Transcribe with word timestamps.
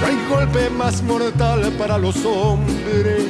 No 0.00 0.06
hay 0.06 0.16
golpe 0.28 0.70
más 0.70 1.02
mortal 1.02 1.72
para 1.76 1.98
los 1.98 2.24
hombres 2.24 3.24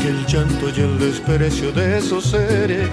que 0.00 0.08
el 0.08 0.24
llanto 0.26 0.68
y 0.68 0.80
el 0.80 0.98
desprecio 1.00 1.72
de 1.72 1.98
esos 1.98 2.26
seres. 2.26 2.88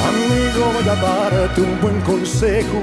Amigo, 0.00 0.72
voy 0.72 0.88
a 0.88 0.94
darte 0.94 1.60
un 1.60 1.80
buen 1.80 2.00
consejo. 2.02 2.80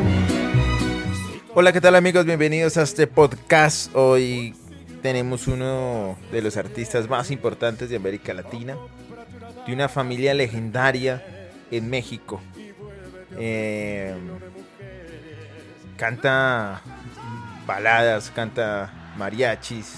Hola, 1.53 1.71
¿qué 1.71 1.79
tal 1.79 1.95
amigos? 1.95 2.25
Bienvenidos 2.25 2.75
a 2.75 2.81
este 2.81 3.07
podcast. 3.07 3.95
Hoy 3.95 4.55
tenemos 5.01 5.47
uno 5.47 6.17
de 6.31 6.41
los 6.41 6.57
artistas 6.57 7.09
más 7.09 7.31
importantes 7.31 7.89
de 7.89 7.95
América 7.95 8.33
Latina, 8.33 8.75
de 9.65 9.73
una 9.73 9.87
familia 9.87 10.33
legendaria 10.33 11.23
en 11.71 11.89
México. 11.89 12.41
Eh, 13.37 14.13
canta 15.95 16.81
baladas, 17.71 18.31
canta 18.31 18.91
mariachis, 19.17 19.93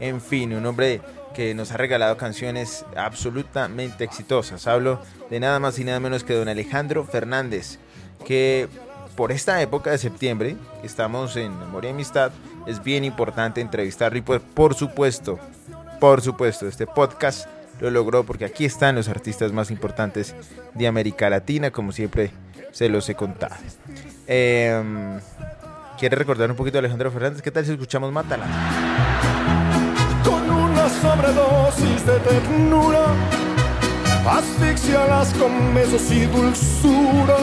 en 0.00 0.22
fin, 0.22 0.54
un 0.54 0.64
hombre 0.64 1.02
que 1.34 1.54
nos 1.54 1.70
ha 1.70 1.76
regalado 1.76 2.16
canciones 2.16 2.86
absolutamente 2.96 4.04
exitosas. 4.04 4.66
Hablo 4.66 5.02
de 5.28 5.38
nada 5.38 5.58
más 5.58 5.78
y 5.78 5.84
nada 5.84 6.00
menos 6.00 6.24
que 6.24 6.32
don 6.32 6.48
Alejandro 6.48 7.04
Fernández, 7.04 7.78
que 8.24 8.68
por 9.16 9.32
esta 9.32 9.60
época 9.60 9.90
de 9.90 9.98
septiembre, 9.98 10.56
estamos 10.82 11.36
en 11.36 11.58
Memoria 11.58 11.90
y 11.90 11.92
Amistad, 11.92 12.32
es 12.66 12.82
bien 12.82 13.04
importante 13.04 13.60
entrevistarlo 13.60 14.16
y 14.16 14.22
pues, 14.22 14.40
por 14.40 14.74
supuesto, 14.74 15.38
por 16.00 16.22
supuesto, 16.22 16.66
este 16.66 16.86
podcast 16.86 17.46
lo 17.80 17.90
logró 17.90 18.24
porque 18.24 18.46
aquí 18.46 18.64
están 18.64 18.94
los 18.94 19.08
artistas 19.08 19.52
más 19.52 19.70
importantes 19.70 20.34
de 20.72 20.86
América 20.86 21.28
Latina, 21.28 21.70
como 21.70 21.92
siempre 21.92 22.30
se 22.72 22.88
los 22.88 23.06
he 23.10 23.14
contado. 23.14 23.56
Eh, 24.26 25.20
¿Quiere 25.98 26.16
recordar 26.16 26.50
un 26.50 26.56
poquito 26.56 26.78
a 26.78 26.80
Alejandro 26.80 27.10
Fernández? 27.10 27.40
¿Qué 27.40 27.52
tal 27.52 27.64
si 27.64 27.72
escuchamos 27.72 28.10
Mátala? 28.10 28.46
Con 30.24 30.50
una 30.50 30.88
sobredosis 30.88 32.04
de 32.04 32.18
ternura, 32.18 33.04
asfixialas 34.28 35.32
con 35.34 35.72
besos 35.72 36.10
y 36.10 36.26
dulzura, 36.26 37.36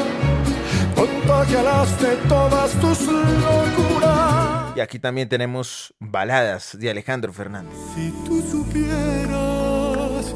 contagialas 0.96 2.02
de 2.02 2.18
todas 2.28 2.72
tus 2.72 3.02
locuras. 3.04 4.76
Y 4.76 4.82
aquí 4.82 5.00
también 5.00 5.30
tenemos 5.30 5.94
baladas 6.00 6.78
de 6.78 6.90
Alejandro 6.90 7.32
Fernández. 7.32 7.74
Si 7.96 8.12
tú 8.26 8.42
supieras 8.42 10.36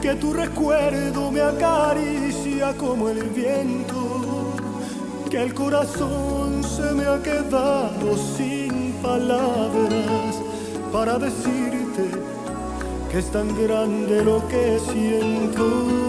que 0.00 0.14
tu 0.14 0.32
recuerdo 0.32 1.32
me 1.32 1.40
acaricia 1.40 2.74
como 2.76 3.08
el 3.08 3.24
viento, 3.30 4.54
que 5.30 5.42
el 5.42 5.52
corazón 5.52 6.45
se 6.76 6.92
me 6.92 7.06
ha 7.06 7.22
quedado 7.22 8.16
sin 8.36 8.92
palabras 9.02 10.42
para 10.92 11.18
decirte 11.18 12.10
que 13.10 13.18
es 13.18 13.32
tan 13.32 13.48
grande 13.62 14.22
lo 14.22 14.46
que 14.46 14.78
siento. 14.92 16.02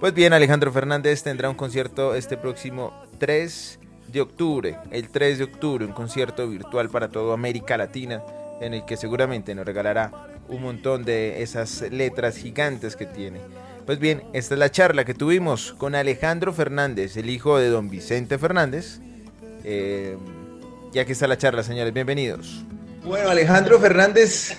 Pues 0.00 0.14
bien, 0.14 0.32
Alejandro 0.32 0.72
Fernández 0.72 1.22
tendrá 1.22 1.50
un 1.50 1.56
concierto 1.56 2.14
este 2.14 2.38
próximo 2.38 2.94
3 3.18 3.78
de 4.08 4.22
octubre, 4.22 4.78
el 4.90 5.10
3 5.10 5.36
de 5.36 5.44
octubre, 5.44 5.84
un 5.84 5.92
concierto 5.92 6.48
virtual 6.48 6.88
para 6.88 7.10
toda 7.10 7.34
América 7.34 7.76
Latina, 7.76 8.22
en 8.62 8.72
el 8.72 8.86
que 8.86 8.96
seguramente 8.96 9.54
nos 9.54 9.66
regalará 9.66 10.10
un 10.48 10.62
montón 10.62 11.04
de 11.04 11.42
esas 11.42 11.82
letras 11.90 12.38
gigantes 12.38 12.96
que 12.96 13.04
tiene. 13.04 13.40
Pues 13.84 13.98
bien, 13.98 14.22
esta 14.32 14.54
es 14.54 14.58
la 14.58 14.70
charla 14.70 15.04
que 15.04 15.12
tuvimos 15.12 15.74
con 15.74 15.94
Alejandro 15.94 16.54
Fernández, 16.54 17.18
el 17.18 17.28
hijo 17.28 17.58
de 17.58 17.68
don 17.68 17.90
Vicente 17.90 18.38
Fernández. 18.38 19.02
Eh, 19.64 20.16
y 20.92 20.98
aquí 20.98 21.12
está 21.12 21.26
la 21.26 21.38
charla, 21.38 21.62
señores, 21.62 21.92
bienvenidos. 21.92 22.64
Bueno, 23.04 23.30
Alejandro 23.30 23.78
Fernández, 23.78 24.58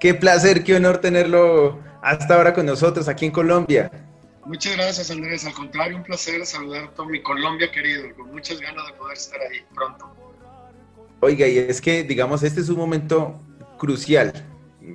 qué 0.00 0.14
placer, 0.14 0.64
qué 0.64 0.76
honor 0.76 0.98
tenerlo 0.98 1.78
hasta 2.02 2.34
ahora 2.34 2.52
con 2.52 2.66
nosotros 2.66 3.08
aquí 3.08 3.26
en 3.26 3.32
Colombia. 3.32 3.90
Muchas 4.44 4.76
gracias 4.76 5.10
Andrés, 5.10 5.46
al 5.46 5.52
contrario, 5.52 5.96
un 5.96 6.02
placer 6.02 6.44
saludar 6.44 6.84
a 6.84 6.90
todo 6.90 7.06
mi 7.06 7.22
Colombia 7.22 7.70
querido, 7.70 8.14
con 8.16 8.32
muchas 8.32 8.60
ganas 8.60 8.86
de 8.88 8.92
poder 8.94 9.16
estar 9.16 9.40
ahí 9.40 9.60
pronto. 9.72 10.12
Oiga, 11.20 11.46
y 11.46 11.58
es 11.58 11.80
que, 11.80 12.02
digamos, 12.02 12.42
este 12.42 12.60
es 12.60 12.68
un 12.68 12.76
momento 12.76 13.40
crucial 13.78 14.32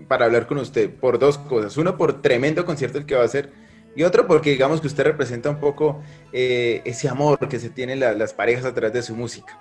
para 0.09 0.25
hablar 0.25 0.48
con 0.48 0.58
usted 0.58 0.94
por 0.94 1.18
dos 1.18 1.38
cosas. 1.38 1.78
Uno, 1.78 1.96
por 1.96 2.22
tremendo 2.22 2.66
concierto 2.66 2.98
el 2.98 3.06
que 3.06 3.16
va 3.16 3.22
a 3.22 3.25
hacer, 3.25 3.54
y 3.97 4.03
otro, 4.03 4.28
porque 4.28 4.52
digamos 4.52 4.80
que 4.80 4.85
usted 4.85 5.06
representa 5.06 5.50
un 5.50 5.59
poco 5.59 6.03
eh, 6.31 6.84
ese 6.85 7.09
amor 7.09 7.50
que 7.50 7.59
se 7.59 7.72
tienen 7.72 8.00
las 8.00 8.31
parejas 8.31 8.63
a 8.66 8.74
través 8.74 8.94
de 8.94 9.02
su 9.02 9.16
música. 9.16 9.58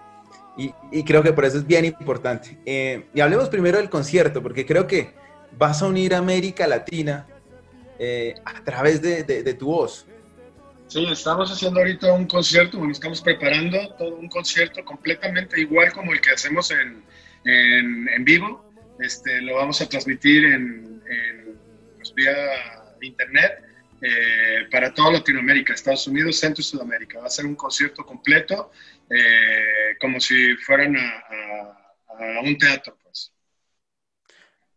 Y, 0.58 0.74
y, 0.92 1.04
creo 1.04 1.22
que 1.22 1.32
por 1.32 1.46
eso 1.46 1.56
es 1.56 1.66
bien 1.66 1.86
importante. 1.86 2.58
Eh, 2.66 3.06
y 3.14 3.20
hablemos 3.20 3.48
primero 3.48 3.78
del 3.78 3.88
concierto, 3.88 4.42
porque 4.42 4.66
creo 4.66 4.86
que 4.86 5.14
vas 5.56 5.80
a 5.80 5.86
unir 5.86 6.14
América 6.14 6.66
Latina 6.66 7.26
eh, 7.98 8.34
a 8.44 8.62
través 8.62 9.00
de, 9.00 9.22
de, 9.22 9.42
de, 9.42 9.54
tu 9.54 9.68
voz. 9.68 10.06
Sí, 10.86 11.06
estamos 11.10 11.50
haciendo 11.50 11.80
ahorita 11.80 12.12
un 12.12 12.26
concierto, 12.26 12.76
bueno, 12.76 12.92
estamos 12.92 13.22
preparando 13.22 13.94
todo 13.96 14.16
un 14.16 14.28
concierto 14.28 14.84
completamente 14.84 15.58
igual 15.62 15.94
como 15.94 16.12
el 16.12 16.20
que 16.20 16.32
hacemos 16.32 16.70
en, 16.70 17.02
en, 17.46 18.06
en 18.10 18.24
vivo. 18.24 18.70
Este, 19.00 19.40
lo 19.40 19.56
vamos 19.56 19.80
a 19.80 19.88
transmitir 19.88 20.44
en, 20.44 21.02
en 21.08 21.58
pues, 21.96 22.12
vía 22.14 22.34
internet 23.00 23.62
eh, 24.00 24.66
para 24.70 24.92
toda 24.92 25.12
Latinoamérica, 25.12 25.74
Estados 25.74 26.06
Unidos, 26.06 26.38
Centro 26.38 26.60
y 26.60 26.64
Sudamérica. 26.64 27.20
Va 27.20 27.26
a 27.26 27.30
ser 27.30 27.46
un 27.46 27.54
concierto 27.54 28.04
completo, 28.04 28.70
eh, 29.10 29.96
como 30.00 30.20
si 30.20 30.54
fueran 30.56 30.96
a, 30.96 31.24
a, 31.28 32.38
a 32.38 32.40
un 32.42 32.56
teatro. 32.58 32.96
Pues. 33.02 33.32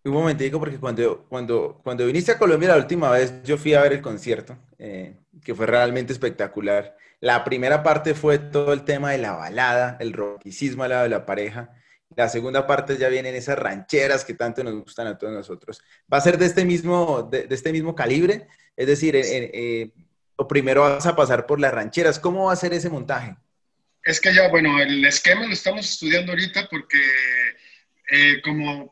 Un 0.05 0.13
momentico, 0.13 0.59
porque 0.59 0.79
cuando, 0.79 1.25
cuando, 1.27 1.79
cuando 1.83 2.05
viniste 2.05 2.31
a 2.31 2.37
Colombia 2.37 2.69
la 2.69 2.77
última 2.77 3.11
vez, 3.11 3.43
yo 3.43 3.57
fui 3.57 3.73
a 3.73 3.81
ver 3.81 3.93
el 3.93 4.01
concierto, 4.01 4.57
eh, 4.77 5.15
que 5.43 5.53
fue 5.53 5.65
realmente 5.65 6.13
espectacular. 6.13 6.95
La 7.19 7.43
primera 7.43 7.83
parte 7.83 8.13
fue 8.13 8.39
todo 8.39 8.71
el 8.71 8.85
tema 8.85 9.11
de 9.11 9.17
la 9.17 9.33
balada, 9.33 9.97
el 9.99 10.13
romanticismo 10.13 10.83
al 10.83 10.91
lado 10.91 11.03
de 11.03 11.09
la 11.09 11.25
pareja. 11.25 11.73
La 12.15 12.27
segunda 12.27 12.65
parte 12.65 12.97
ya 12.97 13.09
vienen 13.09 13.35
esas 13.35 13.57
rancheras 13.57 14.25
que 14.25 14.33
tanto 14.33 14.63
nos 14.63 14.73
gustan 14.73 15.07
a 15.07 15.17
todos 15.17 15.33
nosotros. 15.33 15.81
¿Va 16.11 16.17
a 16.17 16.21
ser 16.21 16.37
de 16.37 16.47
este 16.47 16.65
mismo, 16.65 17.23
de, 17.23 17.47
este 17.49 17.71
mismo 17.71 17.95
calibre? 17.95 18.47
Es 18.75 18.87
decir, 18.87 19.15
eh, 19.15 19.91
primero 20.47 20.81
vas 20.81 21.05
a 21.05 21.15
pasar 21.15 21.45
por 21.45 21.59
las 21.59 21.73
rancheras. 21.73 22.19
¿Cómo 22.19 22.45
va 22.45 22.53
a 22.53 22.57
ser 22.57 22.73
ese 22.73 22.89
montaje? 22.89 23.35
Es 24.03 24.19
que 24.19 24.33
ya, 24.33 24.47
bueno, 24.49 24.79
el 24.81 25.03
esquema 25.05 25.45
lo 25.45 25.53
estamos 25.53 25.85
estudiando 25.85 26.31
ahorita 26.31 26.67
porque 26.69 26.97
eh, 28.11 28.41
como 28.41 28.91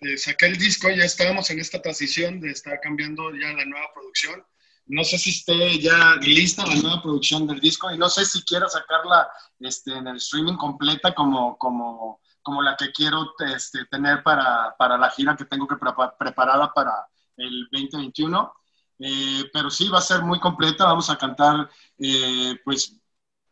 eh, 0.00 0.16
saqué 0.16 0.46
el 0.46 0.58
disco, 0.58 0.90
ya 0.90 1.04
estábamos 1.04 1.50
en 1.50 1.60
esta 1.60 1.80
transición 1.80 2.40
de 2.40 2.50
estar 2.50 2.78
cambiando 2.80 3.30
ya 3.32 3.52
la 3.52 3.64
nueva 3.64 3.86
producción. 3.94 4.44
No 4.86 5.04
sé 5.04 5.16
si 5.16 5.30
esté 5.30 5.78
ya 5.78 6.16
lista 6.20 6.66
la 6.66 6.74
nueva 6.74 7.02
producción 7.02 7.46
del 7.46 7.60
disco 7.60 7.90
y 7.90 7.98
no 7.98 8.08
sé 8.08 8.24
si 8.24 8.42
quiero 8.42 8.68
sacarla 8.68 9.28
este, 9.60 9.92
en 9.92 10.06
el 10.08 10.16
streaming 10.16 10.56
completa 10.56 11.14
como, 11.14 11.56
como, 11.56 12.20
como 12.42 12.62
la 12.62 12.76
que 12.76 12.92
quiero 12.92 13.34
este, 13.38 13.84
tener 13.86 14.22
para, 14.22 14.74
para, 14.78 14.98
la 14.98 15.10
gira 15.10 15.36
que 15.36 15.44
tengo 15.44 15.66
que 15.66 15.76
pre 15.76 15.90
preparada 16.18 16.72
para 16.72 16.92
el 17.36 17.68
2021. 17.70 18.52
Eh, 18.98 19.50
pero 19.52 19.70
sí, 19.70 19.88
va 19.88 19.98
a 19.98 20.02
ser 20.02 20.22
muy 20.22 20.38
completa. 20.40 20.84
Vamos 20.84 21.10
a 21.10 21.16
cantar, 21.16 21.68
eh, 21.98 22.56
pues, 22.64 23.00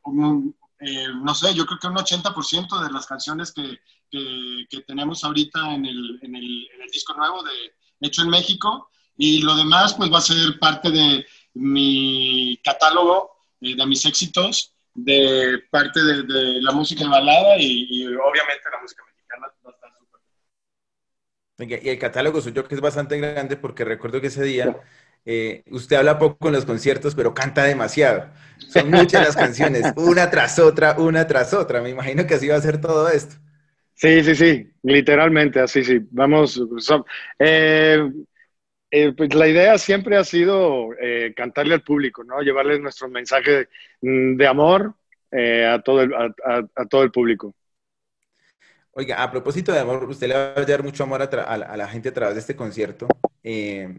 un, 0.05 0.57
eh, 0.81 1.09
no 1.15 1.35
sé, 1.35 1.55
yo 1.55 1.67
creo 1.67 1.79
que 1.79 1.87
un 1.89 1.97
80% 1.97 2.83
de 2.83 2.91
las 2.91 3.07
canciones 3.07 3.53
que, 3.53 3.81
que, 4.11 4.67
que 4.69 4.81
tenemos 4.83 5.23
ahorita 5.25 5.75
en 5.75 5.85
el, 5.85 6.19
en, 6.23 6.35
el, 6.35 6.69
en 6.75 6.83
el, 6.83 6.91
disco 6.91 7.15
nuevo 7.15 7.43
de 7.43 7.75
Hecho 8.01 8.23
en 8.23 8.31
México. 8.31 8.91
Y 9.17 9.43
lo 9.43 9.55
demás, 9.55 9.95
pues 9.95 10.11
va 10.11 10.19
a 10.19 10.23
ser 10.23 10.59
parte 10.59 10.91
de 10.91 11.27
mi 11.55 12.59
catálogo, 12.65 13.33
eh, 13.61 13.77
de 13.77 13.87
mis 13.87 14.05
éxitos, 14.07 14.75
de 14.95 15.59
parte 15.71 16.01
de, 16.01 16.23
de 16.23 16.63
la 16.63 16.73
música 16.73 17.09
balada 17.09 17.57
y, 17.59 17.87
y, 17.91 18.07
obviamente 18.07 18.71
la 18.71 18.81
música 18.81 19.05
mexicana 19.05 19.47
va 19.65 19.71
a 19.71 19.75
estar 19.75 19.91
súper. 19.99 21.85
Y 21.85 21.89
el 21.89 21.99
catálogo 21.99 22.41
suyo 22.41 22.67
que 22.67 22.75
es 22.75 22.81
bastante 22.81 23.19
grande 23.19 23.57
porque 23.57 23.85
recuerdo 23.85 24.21
que 24.21 24.29
ese 24.29 24.43
día 24.43 24.77
eh, 25.25 25.63
usted 25.71 25.97
habla 25.97 26.19
poco 26.19 26.49
en 26.49 26.55
los 26.55 26.65
conciertos, 26.65 27.15
pero 27.15 27.35
canta 27.35 27.65
demasiado. 27.65 28.31
Son 28.59 28.91
muchas 28.91 29.23
las 29.23 29.37
canciones, 29.37 29.93
una 29.97 30.31
tras 30.31 30.59
otra, 30.59 30.99
una 30.99 31.27
tras 31.27 31.53
otra. 31.55 31.81
Me 31.81 31.91
imagino 31.91 32.27
que 32.27 32.35
así 32.35 32.49
va 32.49 32.57
a 32.57 32.63
ser 32.63 32.81
todo 32.81 33.09
esto. 33.09 33.37
Sí, 33.95 34.25
sí, 34.25 34.35
sí, 34.35 34.73
literalmente, 34.83 35.61
así, 35.61 35.85
sí. 35.85 36.01
Vamos, 36.11 36.59
so, 36.79 37.05
eh, 37.39 37.99
eh, 38.91 39.13
pues 39.17 39.35
la 39.35 39.47
idea 39.47 39.79
siempre 39.79 40.17
ha 40.17 40.25
sido 40.25 40.89
eh, 41.01 41.33
cantarle 41.37 41.75
al 41.75 41.83
público, 41.83 42.25
¿no? 42.25 42.41
Llevarles 42.41 42.81
nuestro 42.81 43.09
mensaje 43.09 43.69
de 44.01 44.47
amor 44.47 44.95
eh, 45.31 45.65
a, 45.67 45.81
todo 45.81 46.03
el, 46.03 46.13
a, 46.15 46.35
a, 46.45 46.63
a, 46.75 46.87
todo 46.87 47.03
el 47.03 47.11
público. 47.11 47.55
Oiga, 48.93 49.23
a 49.23 49.31
propósito 49.31 49.73
de 49.73 49.79
amor, 49.79 50.05
usted 50.09 50.29
le 50.29 50.35
va 50.35 50.55
a 50.57 50.65
dar 50.65 50.83
mucho 50.83 51.05
amor 51.05 51.23
a, 51.23 51.77
la 51.77 51.89
gente 51.89 52.09
a 52.09 52.15
través 52.15 52.35
de 52.35 52.41
este 52.41 52.57
concierto. 52.57 53.07
¿qué, 53.43 53.97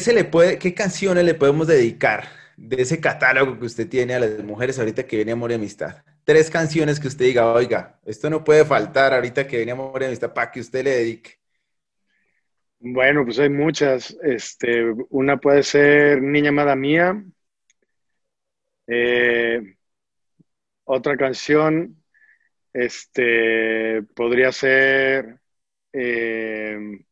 se 0.00 0.12
le 0.12 0.24
puede, 0.24 0.58
¿Qué 0.58 0.74
canciones 0.74 1.24
le 1.24 1.34
podemos 1.34 1.68
dedicar 1.68 2.28
de 2.56 2.82
ese 2.82 3.00
catálogo 3.00 3.58
que 3.58 3.66
usted 3.66 3.88
tiene 3.88 4.14
a 4.14 4.20
las 4.20 4.42
mujeres 4.42 4.78
ahorita 4.78 5.04
que 5.04 5.16
viene 5.16 5.32
Amor 5.32 5.52
y 5.52 5.54
Amistad? 5.54 6.02
tres 6.24 6.50
canciones 6.50 7.00
que 7.00 7.08
usted 7.08 7.26
diga, 7.26 7.52
oiga, 7.52 7.98
esto 8.04 8.30
no 8.30 8.44
puede 8.44 8.64
faltar 8.64 9.12
ahorita 9.12 9.46
que 9.46 9.56
viene 9.56 9.72
Amor 9.72 10.02
y 10.02 10.06
Amistad 10.06 10.32
para 10.32 10.50
que 10.50 10.60
usted 10.60 10.84
le 10.84 10.90
dedique. 10.90 11.41
Bueno, 12.84 13.24
pues 13.24 13.38
hay 13.38 13.48
muchas. 13.48 14.16
Este, 14.22 14.84
una 15.10 15.36
puede 15.38 15.62
ser 15.62 16.20
Niña 16.20 16.48
Amada 16.50 16.74
Mía. 16.74 17.22
Eh, 18.88 19.76
otra 20.84 21.16
canción 21.16 22.02
este, 22.72 24.02
podría 24.14 24.52
ser... 24.52 25.40
Eh, 25.92 27.04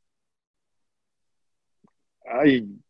ay. 2.24 2.80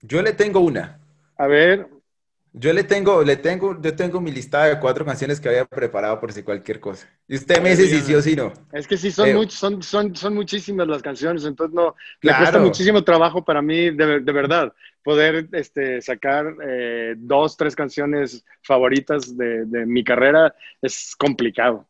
Yo 0.00 0.20
le 0.22 0.32
tengo 0.32 0.60
una. 0.60 1.00
A 1.36 1.46
ver, 1.46 1.88
yo 2.54 2.72
le 2.72 2.84
tengo, 2.84 3.22
le 3.22 3.36
tengo, 3.36 3.80
yo 3.80 3.96
tengo 3.96 4.20
mi 4.20 4.30
lista 4.30 4.64
de 4.64 4.78
cuatro 4.78 5.04
canciones 5.04 5.40
que 5.40 5.48
había 5.48 5.64
preparado 5.64 6.20
por 6.20 6.32
si 6.32 6.42
cualquier 6.42 6.80
cosa. 6.80 7.08
Y 7.26 7.36
usted 7.36 7.62
me 7.62 7.70
dice 7.70 7.86
si 7.86 8.00
sí 8.02 8.14
o 8.14 8.20
si 8.20 8.36
no. 8.36 8.52
Es 8.72 8.86
que 8.86 8.98
sí, 8.98 9.10
son, 9.10 9.50
son, 9.50 9.82
son, 9.82 10.14
son 10.14 10.34
muchísimas 10.34 10.86
las 10.86 11.02
canciones, 11.02 11.44
entonces 11.44 11.74
no, 11.74 11.94
le 12.20 12.36
cuesta 12.36 12.58
muchísimo 12.58 13.02
trabajo 13.02 13.42
para 13.44 13.62
mí, 13.62 13.90
de, 13.90 14.20
de 14.20 14.32
verdad, 14.32 14.72
poder 15.02 15.48
este, 15.52 16.02
sacar 16.02 16.54
eh, 16.66 17.14
dos, 17.16 17.56
tres 17.56 17.74
canciones 17.74 18.44
favoritas 18.62 19.36
de, 19.36 19.64
de, 19.64 19.86
mi 19.86 20.04
carrera 20.04 20.54
es 20.82 21.16
complicado. 21.16 21.88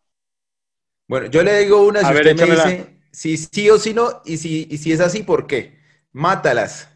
Bueno, 1.09 1.27
yo 1.27 1.43
le 1.43 1.59
digo 1.59 1.87
una, 1.87 2.01
si 2.01 2.15
usted 2.15 2.37
me 2.37 2.47
dice 2.47 3.03
si 3.13 3.37
sí 3.37 3.69
o 3.69 3.79
si 3.79 3.95
no, 3.95 4.23
y 4.25 4.39
si, 4.39 4.67
y 4.71 4.79
si 4.79 4.93
es 4.93 5.01
así, 5.01 5.23
¿por 5.23 5.47
qué? 5.47 5.79
Mátalas. 6.13 6.89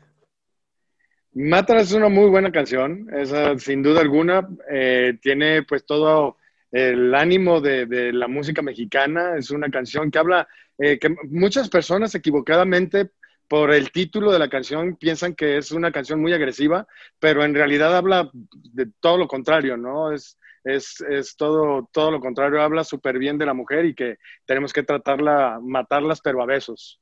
Mátalas 1.38 1.88
es 1.88 1.92
una 1.92 2.08
muy 2.08 2.30
buena 2.30 2.50
canción, 2.50 3.08
esa 3.12 3.58
sin 3.58 3.82
duda 3.82 4.00
alguna. 4.00 4.48
Eh, 4.70 5.18
tiene 5.20 5.64
pues 5.64 5.84
todo 5.84 6.38
el 6.72 7.14
ánimo 7.14 7.60
de, 7.60 8.10
la 8.14 8.26
música 8.26 8.62
mexicana. 8.62 9.36
Es 9.36 9.50
una 9.50 9.68
canción 9.68 10.10
que 10.10 10.18
habla, 10.18 10.48
eh, 10.78 10.98
que 10.98 11.14
muchas 11.28 11.68
personas 11.68 12.14
equivocadamente 12.14 13.10
por 13.48 13.70
el 13.70 13.92
título 13.92 14.32
de 14.32 14.38
la 14.38 14.48
canción 14.48 14.96
piensan 14.96 15.34
que 15.34 15.58
es 15.58 15.72
una 15.72 15.92
canción 15.92 16.22
muy 16.22 16.32
agresiva, 16.32 16.86
pero 17.18 17.44
en 17.44 17.54
realidad 17.54 17.94
habla 17.94 18.30
de 18.32 18.88
todo 18.98 19.18
lo 19.18 19.28
contrario, 19.28 19.76
¿no? 19.76 20.12
Es, 20.12 20.38
es, 20.64 21.02
es 21.02 21.36
todo, 21.36 21.86
todo 21.92 22.12
lo 22.12 22.18
contrario, 22.18 22.62
habla 22.62 22.82
súper 22.82 23.18
bien 23.18 23.36
de 23.36 23.44
la 23.44 23.52
mujer 23.52 23.84
y 23.84 23.94
que 23.94 24.16
tenemos 24.46 24.72
que 24.72 24.84
tratarla, 24.84 25.60
matarlas, 25.62 26.22
pero 26.22 26.40
a 26.42 26.46
besos. 26.46 26.98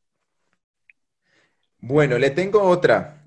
Bueno, 1.79 2.19
le 2.19 2.31
tengo 2.31 2.61
otra. 2.61 3.24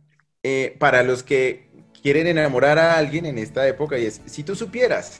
Eh, 0.50 0.78
para 0.80 1.04
los 1.04 1.24
que 1.24 1.68
quieren 2.02 2.26
enamorar 2.26 2.80
a 2.80 2.98
alguien 2.98 3.26
en 3.26 3.38
esta 3.38 3.68
época 3.68 4.00
y 4.00 4.06
es, 4.06 4.22
si 4.26 4.44
tú 4.44 4.56
supieras. 4.56 5.20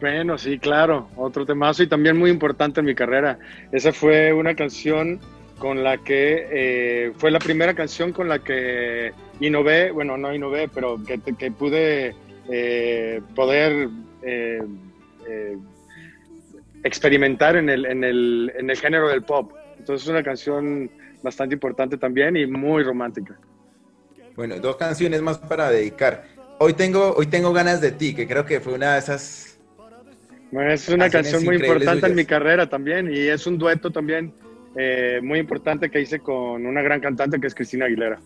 Bueno, 0.00 0.38
sí, 0.38 0.58
claro, 0.58 1.10
otro 1.16 1.44
temazo 1.44 1.82
y 1.82 1.86
también 1.86 2.16
muy 2.16 2.30
importante 2.30 2.80
en 2.80 2.86
mi 2.86 2.94
carrera. 2.94 3.38
Esa 3.72 3.92
fue 3.92 4.32
una 4.32 4.54
canción 4.54 5.20
con 5.58 5.84
la 5.84 5.98
que 5.98 6.46
eh, 6.50 7.12
fue 7.18 7.30
la 7.30 7.40
primera 7.40 7.74
canción 7.74 8.14
con 8.14 8.26
la 8.26 8.38
que 8.38 9.12
innové, 9.38 9.90
bueno, 9.90 10.16
no 10.16 10.34
innové, 10.34 10.66
pero 10.72 10.98
que, 11.04 11.20
que 11.20 11.50
pude 11.50 12.14
eh, 12.50 13.20
poder 13.34 13.90
experimentar 16.84 17.56
en 17.56 17.68
el, 17.68 17.84
en, 17.84 18.02
el, 18.02 18.50
en 18.56 18.70
el 18.70 18.76
género 18.78 19.08
del 19.08 19.24
pop. 19.24 19.52
Entonces 19.78 20.04
es 20.04 20.10
una 20.10 20.22
canción 20.22 20.90
bastante 21.22 21.54
importante 21.54 21.98
también 21.98 22.34
y 22.38 22.46
muy 22.46 22.82
romántica. 22.82 23.38
Bueno, 24.36 24.58
dos 24.58 24.76
canciones 24.76 25.22
más 25.22 25.38
para 25.38 25.70
dedicar. 25.70 26.24
Hoy 26.58 26.74
tengo, 26.74 27.14
hoy 27.16 27.26
tengo 27.26 27.52
ganas 27.52 27.80
de 27.80 27.92
ti, 27.92 28.14
que 28.14 28.26
creo 28.26 28.44
que 28.44 28.60
fue 28.60 28.74
una 28.74 28.94
de 28.94 28.98
esas. 28.98 29.58
Bueno, 30.50 30.72
es 30.72 30.88
una 30.88 31.10
canción 31.10 31.44
muy 31.44 31.56
importante 31.56 32.06
en 32.06 32.14
mi 32.14 32.24
carrera 32.24 32.68
también 32.68 33.12
y 33.12 33.18
es 33.18 33.46
un 33.46 33.58
dueto 33.58 33.90
también 33.90 34.32
eh, 34.76 35.20
muy 35.22 35.38
importante 35.38 35.90
que 35.90 36.00
hice 36.00 36.20
con 36.20 36.66
una 36.66 36.82
gran 36.82 37.00
cantante 37.00 37.40
que 37.40 37.46
es 37.46 37.54
Cristina 37.54 37.86
Aguilera. 37.86 38.20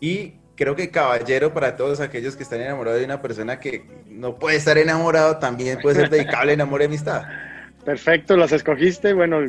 Y 0.00 0.34
creo 0.56 0.76
que 0.76 0.90
caballero 0.90 1.52
para 1.52 1.76
todos 1.76 2.00
aquellos 2.00 2.36
que 2.36 2.42
están 2.42 2.60
enamorados 2.60 3.00
de 3.00 3.06
una 3.06 3.22
persona 3.22 3.58
que 3.58 3.84
no 4.08 4.38
puede 4.38 4.56
estar 4.56 4.78
enamorado, 4.78 5.38
también 5.38 5.78
puede 5.80 5.96
ser 5.96 6.10
dedicable 6.10 6.52
en 6.52 6.60
amor 6.60 6.82
y 6.82 6.84
amistad. 6.84 7.22
Perfecto, 7.84 8.36
las 8.36 8.52
escogiste. 8.52 9.14
Bueno, 9.14 9.40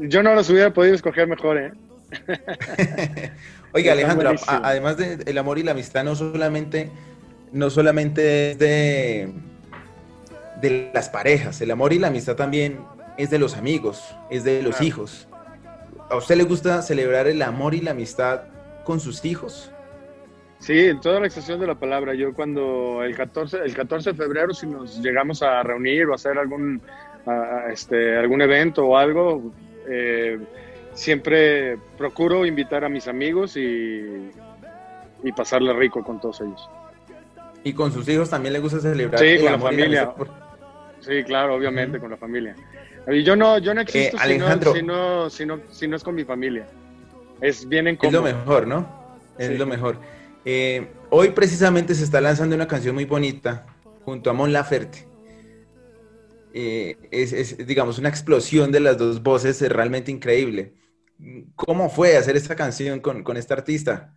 yo 0.00 0.22
no 0.22 0.34
las 0.34 0.48
hubiera 0.50 0.72
podido 0.72 0.94
escoger 0.94 1.26
mejor, 1.28 1.58
¿eh? 1.58 1.72
Oiga, 3.78 3.92
Alejandro, 3.92 4.34
además 4.46 4.96
del 4.96 5.38
amor 5.38 5.58
y 5.58 5.62
la 5.62 5.70
amistad, 5.70 6.02
no 6.02 6.16
solamente, 6.16 6.90
no 7.52 7.70
solamente 7.70 8.50
es 8.50 8.58
de, 8.58 9.32
de 10.60 10.90
las 10.92 11.08
parejas, 11.08 11.60
el 11.60 11.70
amor 11.70 11.92
y 11.92 12.00
la 12.00 12.08
amistad 12.08 12.34
también 12.34 12.80
es 13.18 13.30
de 13.30 13.38
los 13.38 13.56
amigos, 13.56 14.16
es 14.30 14.42
de 14.42 14.62
los 14.62 14.80
hijos. 14.80 15.28
¿A 16.10 16.16
usted 16.16 16.36
le 16.36 16.42
gusta 16.42 16.82
celebrar 16.82 17.28
el 17.28 17.40
amor 17.40 17.72
y 17.74 17.80
la 17.80 17.92
amistad 17.92 18.42
con 18.84 18.98
sus 18.98 19.24
hijos? 19.24 19.70
Sí, 20.58 20.86
en 20.86 21.00
toda 21.00 21.20
la 21.20 21.26
extensión 21.26 21.60
de 21.60 21.68
la 21.68 21.76
palabra. 21.76 22.14
Yo 22.14 22.34
cuando 22.34 23.04
el 23.04 23.14
14, 23.14 23.58
el 23.58 23.74
14 23.74 24.10
de 24.10 24.16
febrero, 24.16 24.52
si 24.54 24.66
nos 24.66 25.00
llegamos 25.00 25.40
a 25.44 25.62
reunir 25.62 26.06
o 26.06 26.14
hacer 26.14 26.36
algún, 26.36 26.82
este, 27.70 28.16
algún 28.16 28.42
evento 28.42 28.86
o 28.86 28.96
algo, 28.96 29.52
eh, 29.88 30.36
siempre 30.98 31.78
procuro 31.96 32.44
invitar 32.44 32.84
a 32.84 32.88
mis 32.88 33.06
amigos 33.06 33.56
y, 33.56 34.30
y 35.22 35.32
pasarle 35.32 35.72
rico 35.72 36.02
con 36.02 36.20
todos 36.20 36.40
ellos. 36.40 36.68
¿Y 37.62 37.72
con 37.72 37.92
sus 37.92 38.08
hijos 38.08 38.28
también 38.28 38.52
le 38.52 38.58
gusta 38.58 38.80
celebrar? 38.80 39.20
Sí, 39.20 39.36
con 39.40 39.52
la 39.52 39.58
familia. 39.58 40.12
Sí, 41.00 41.22
claro, 41.24 41.54
obviamente, 41.54 42.00
con 42.00 42.10
la 42.10 42.16
familia. 42.16 42.56
Y 43.06 43.22
yo 43.22 43.36
no, 43.36 43.58
yo 43.58 43.74
no 43.74 43.80
existo 43.80 44.16
eh, 44.16 44.28
si, 44.28 44.38
no, 44.38 45.30
si, 45.30 45.46
no, 45.46 45.60
si, 45.70 45.88
no, 45.88 45.96
es 45.96 46.02
con 46.02 46.14
mi 46.16 46.24
familia. 46.24 46.66
Es 47.40 47.66
bien 47.68 47.86
en 47.86 47.98
Es 48.02 48.12
lo 48.12 48.22
mejor, 48.22 48.66
¿no? 48.66 48.86
Es 49.38 49.56
lo 49.56 49.66
mejor. 49.66 49.98
Eh, 50.44 50.88
hoy 51.10 51.30
precisamente 51.30 51.94
se 51.94 52.02
está 52.02 52.20
lanzando 52.20 52.56
una 52.56 52.66
canción 52.66 52.94
muy 52.94 53.04
bonita 53.04 53.66
junto 54.04 54.30
a 54.30 54.32
Mon 54.32 54.52
Laferte. 54.52 55.06
Eh, 56.52 56.96
es, 57.12 57.32
es, 57.32 57.66
digamos, 57.66 57.98
una 57.98 58.08
explosión 58.08 58.72
de 58.72 58.80
las 58.80 58.98
dos 58.98 59.22
voces 59.22 59.60
realmente 59.68 60.10
increíble. 60.10 60.72
¿Cómo 61.54 61.90
fue 61.90 62.16
hacer 62.16 62.36
esta 62.36 62.54
canción 62.54 63.00
con, 63.00 63.22
con 63.22 63.36
este 63.36 63.52
artista? 63.52 64.14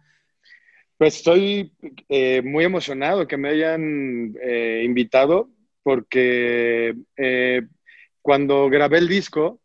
Pues 0.98 1.16
estoy 1.16 1.74
eh, 2.10 2.44
muy 2.44 2.64
emocionado 2.64 3.28
que 3.28 3.38
me 3.38 3.50
hayan 3.50 4.36
eh, 4.40 4.84
invitado 4.86 5.50
porque 5.82 6.96
eh, 7.18 7.64
cuando 8.22 8.70
grabé 8.70 9.00
el 9.00 9.08
disco 9.08 9.60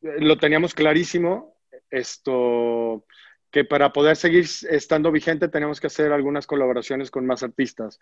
lo 0.00 0.38
teníamos 0.38 0.74
clarísimo 0.74 1.56
esto 1.90 3.04
que 3.50 3.64
para 3.64 3.92
poder 3.92 4.16
seguir 4.16 4.46
estando 4.70 5.12
vigente 5.12 5.48
tenemos 5.48 5.80
que 5.80 5.88
hacer 5.88 6.12
algunas 6.12 6.46
colaboraciones 6.46 7.10
con 7.10 7.26
más 7.26 7.42
artistas. 7.42 7.98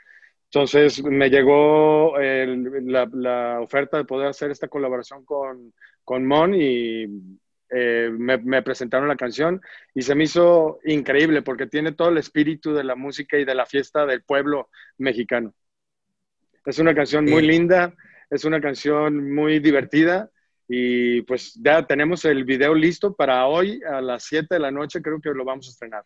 Entonces 0.54 1.02
me 1.02 1.30
llegó 1.30 2.16
la, 2.16 3.10
la, 3.12 3.60
oferta 3.60 3.96
de 3.96 4.04
poder 4.04 4.28
hacer 4.28 4.52
esta 4.52 4.68
colaboración 4.68 5.24
con, 5.24 5.74
con 6.04 6.24
Mon 6.24 6.54
y 6.54 7.06
eh, 7.70 8.08
me, 8.16 8.62
presentaron 8.62 9.08
la 9.08 9.16
canción 9.16 9.60
y 9.96 10.02
se 10.02 10.14
me 10.14 10.22
hizo 10.22 10.78
increíble 10.84 11.42
porque 11.42 11.66
tiene 11.66 11.90
todo 11.90 12.10
el 12.10 12.18
espíritu 12.18 12.72
de 12.72 12.84
la 12.84 12.94
música 12.94 13.36
y 13.36 13.44
de 13.44 13.56
la 13.56 13.66
fiesta 13.66 14.06
del 14.06 14.22
pueblo 14.22 14.70
mexicano. 14.96 15.52
Es 16.64 16.78
una 16.78 16.94
canción 16.94 17.24
muy 17.24 17.42
linda, 17.44 17.92
es 18.30 18.44
una 18.44 18.60
canción 18.60 19.34
muy 19.34 19.58
divertida 19.58 20.30
y 20.68 21.22
pues 21.22 21.54
ya 21.54 21.84
tenemos 21.84 22.24
el 22.26 22.44
video 22.44 22.74
listo 22.74 23.16
para 23.16 23.44
hoy 23.48 23.80
a 23.90 24.00
las 24.00 24.22
7 24.22 24.46
de 24.54 24.60
la 24.60 24.70
noche, 24.70 25.02
creo 25.02 25.20
que 25.20 25.30
lo 25.30 25.44
vamos 25.44 25.66
a 25.66 25.70
estrenar. 25.70 26.04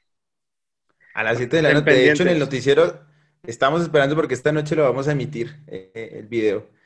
A 1.13 1.23
las 1.23 1.37
7 1.37 1.57
de 1.57 1.63
la 1.63 1.75
noche, 1.75 1.91
de 1.91 2.11
hecho 2.11 2.23
en 2.23 2.31
el 2.31 2.39
noticiero 2.39 3.08
estamos 3.45 3.83
esperando 3.83 4.15
porque 4.17 4.35
esta 4.35 4.53
noche 4.53 4.77
lo 4.77 4.85
vamos 4.85 5.09
a 5.09 5.13
emitir, 5.13 5.57
eh, 5.67 6.11
el 6.15 6.27
video 6.27 6.79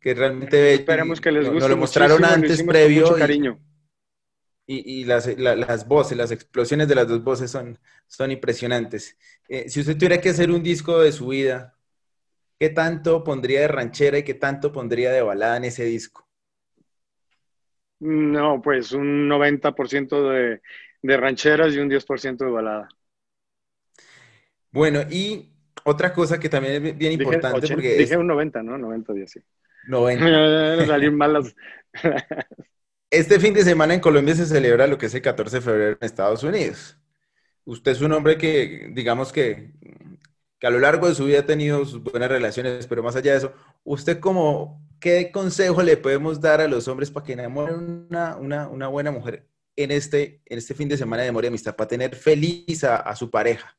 que 0.00 0.14
realmente 0.14 0.74
esperemos 0.74 1.20
que 1.20 1.32
les 1.32 1.44
guste. 1.44 1.60
Nos 1.60 1.70
lo 1.70 1.76
mostraron 1.76 2.24
antes, 2.24 2.62
previo. 2.62 3.14
cariño. 3.14 3.60
Y, 4.66 5.00
y 5.00 5.04
las, 5.04 5.26
las, 5.36 5.86
voces, 5.86 6.16
las 6.16 6.30
explosiones 6.30 6.88
de 6.88 6.94
las 6.94 7.06
dos 7.06 7.22
voces 7.22 7.50
son, 7.50 7.78
son 8.06 8.30
impresionantes. 8.30 9.18
Eh, 9.46 9.68
si 9.68 9.80
usted 9.80 9.94
tuviera 9.94 10.20
que 10.20 10.30
hacer 10.30 10.50
un 10.50 10.62
disco 10.62 11.00
de 11.00 11.12
su 11.12 11.28
vida, 11.28 11.76
¿qué 12.58 12.70
tanto 12.70 13.22
pondría 13.24 13.60
de 13.60 13.68
ranchera 13.68 14.18
y 14.18 14.22
qué 14.22 14.32
tanto 14.32 14.72
pondría 14.72 15.12
de 15.12 15.20
balada 15.20 15.58
en 15.58 15.64
ese 15.64 15.84
disco? 15.84 16.26
No, 18.00 18.62
pues 18.62 18.92
un 18.92 19.28
90% 19.28 20.30
de, 20.30 20.62
de 21.02 21.16
rancheras 21.18 21.74
y 21.74 21.78
un 21.78 21.90
10% 21.90 22.38
de 22.38 22.50
balada. 22.50 22.88
Bueno, 24.70 25.02
y 25.10 25.53
otra 25.82 26.12
cosa 26.12 26.38
que 26.38 26.48
también 26.48 26.86
es 26.86 26.96
bien 26.96 27.12
importante. 27.12 27.66
porque 27.68 27.96
dije 27.96 28.16
un 28.16 28.26
90, 28.26 28.62
¿no? 28.62 28.78
90 28.78 29.12
días, 29.12 29.30
sí. 29.32 29.40
90. 29.88 30.86
Salir 30.86 31.12
malas. 31.12 31.54
Este 33.10 33.38
fin 33.38 33.54
de 33.54 33.62
semana 33.62 33.94
en 33.94 34.00
Colombia 34.00 34.34
se 34.34 34.44
celebra 34.44 34.88
lo 34.88 34.98
que 34.98 35.06
es 35.06 35.14
el 35.14 35.22
14 35.22 35.58
de 35.58 35.62
febrero 35.62 35.96
en 36.00 36.04
Estados 36.04 36.42
Unidos. 36.42 36.98
Usted 37.64 37.92
es 37.92 38.00
un 38.00 38.10
hombre 38.10 38.36
que, 38.36 38.90
digamos 38.92 39.32
que, 39.32 39.70
que 40.58 40.66
a 40.66 40.70
lo 40.70 40.80
largo 40.80 41.08
de 41.08 41.14
su 41.14 41.26
vida 41.26 41.38
ha 41.38 41.46
tenido 41.46 41.84
sus 41.84 42.02
buenas 42.02 42.28
relaciones, 42.28 42.88
pero 42.88 43.04
más 43.04 43.14
allá 43.14 43.30
de 43.30 43.38
eso, 43.38 43.52
¿usted 43.84 44.18
como 44.18 44.84
qué 44.98 45.30
consejo 45.30 45.82
le 45.82 45.96
podemos 45.96 46.40
dar 46.40 46.60
a 46.60 46.66
los 46.66 46.88
hombres 46.88 47.10
para 47.10 47.24
que 47.24 47.34
enamoren 47.34 48.06
una, 48.10 48.36
una, 48.36 48.68
una 48.68 48.88
buena 48.88 49.12
mujer 49.12 49.46
en 49.76 49.90
este, 49.90 50.40
en 50.46 50.58
este 50.58 50.74
fin 50.74 50.88
de 50.88 50.96
semana 50.96 51.22
de 51.22 51.28
amor 51.28 51.44
y 51.44 51.48
amistad, 51.48 51.76
para 51.76 51.88
tener 51.88 52.16
feliz 52.16 52.84
a, 52.84 53.14
su 53.14 53.30
pareja? 53.30 53.76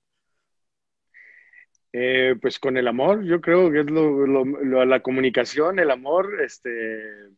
Eh, 1.97 2.35
pues 2.41 2.59
con 2.59 2.75
el 2.75 2.89
amor, 2.89 3.23
yo 3.23 3.39
creo 3.39 3.71
que 3.71 3.79
es 3.79 3.89
lo, 3.89 4.43
la 4.85 4.99
comunicación, 4.99 5.79
el 5.79 5.89
amor, 5.89 6.41
este, 6.43 7.29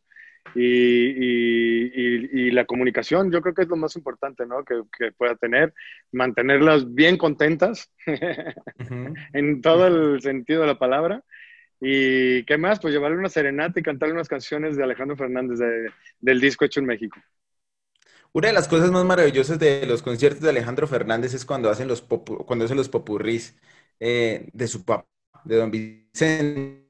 y, 0.52 2.50
la 2.50 2.64
comunicación, 2.64 3.30
yo 3.30 3.40
creo 3.40 3.54
que 3.54 3.62
es 3.62 3.68
lo 3.68 3.76
más 3.76 3.94
importante, 3.94 4.46
¿no? 4.46 4.64
Que, 4.64 5.12
pueda 5.12 5.36
tener, 5.36 5.72
mantenerlas 6.10 6.92
bien 6.92 7.16
contentas 7.16 7.92
en 9.32 9.62
todo 9.62 9.86
el 9.86 10.20
sentido 10.22 10.62
de 10.62 10.66
la 10.66 10.78
palabra. 10.80 11.22
Y 11.80 12.42
qué 12.42 12.58
más, 12.58 12.80
pues 12.80 12.92
llevarle 12.92 13.16
una 13.16 13.28
serenata 13.28 13.78
y 13.78 13.84
cantarle 13.84 14.14
unas 14.14 14.28
canciones 14.28 14.76
de 14.76 14.82
Alejandro 14.82 15.16
Fernández 15.16 15.60
del 16.18 16.40
disco 16.40 16.64
hecho 16.64 16.80
en 16.80 16.86
México. 16.86 17.16
Una 18.32 18.48
de 18.48 18.54
las 18.54 18.66
cosas 18.66 18.90
más 18.90 19.04
maravillosas 19.04 19.60
de 19.60 19.86
los 19.86 20.02
conciertos 20.02 20.42
de 20.42 20.50
Alejandro 20.50 20.88
Fernández 20.88 21.32
es 21.32 21.44
cuando 21.44 21.70
hacen 21.70 21.86
los, 21.86 22.02
cuando 22.02 22.64
hacen 22.64 22.76
los 22.76 22.88
popurrís 22.88 23.56
eh, 24.00 24.48
de 24.52 24.66
su 24.68 24.84
papá, 24.84 25.08
de 25.44 25.56
don 25.56 25.70
Vicente 25.70 26.84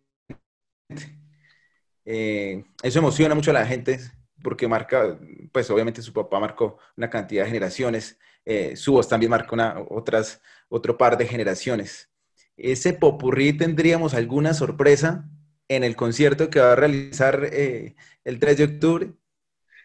eh, 2.05 2.65
eso 2.83 2.99
emociona 2.99 3.35
mucho 3.35 3.50
a 3.50 3.55
la 3.55 3.67
gente 3.67 3.99
porque 4.43 4.69
marca, 4.69 5.19
pues 5.53 5.71
obviamente 5.71 6.00
su 6.00 6.12
papá 6.12 6.41
marcó 6.41 6.79
una 6.97 7.11
cantidad 7.11 7.43
de 7.43 7.50
generaciones, 7.50 8.19
eh, 8.45 8.77
su 8.77 8.93
voz 8.93 9.09
también 9.09 9.31
marcó 9.31 9.55
una, 9.55 9.77
otras, 9.88 10.41
otro 10.69 10.97
par 10.97 11.19
de 11.19 11.27
generaciones. 11.27 12.11
¿Ese 12.57 12.93
popurrí 12.93 13.53
tendríamos 13.53 14.15
alguna 14.15 14.55
sorpresa 14.55 15.29
en 15.69 15.85
el 15.85 15.97
concierto 15.97 16.49
que 16.50 16.61
va 16.61 16.73
a 16.73 16.77
realizar 16.77 17.45
el 17.53 18.38
3 18.38 18.57
de 18.57 18.65
octubre? 18.65 19.12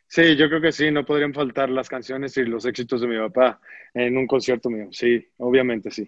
Sí, 0.08 0.36
yo 0.36 0.48
creo 0.48 0.62
que 0.62 0.72
sí, 0.72 0.92
no 0.92 1.06
podrían 1.06 1.34
faltar 1.34 1.70
las 1.70 1.90
canciones 1.90 2.38
y 2.38 2.44
los 2.44 2.66
éxitos 2.66 3.02
de 3.02 3.08
mi 3.08 3.18
papá 3.18 3.60
en 3.94 4.18
un 4.18 4.28
concierto 4.28 4.70
mío. 4.70 4.88
Sí, 4.92 5.28
obviamente 5.38 5.90
sí. 5.90 6.08